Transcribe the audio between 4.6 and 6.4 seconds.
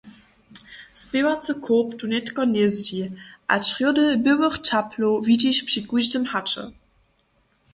čaplow widźiš při kóždym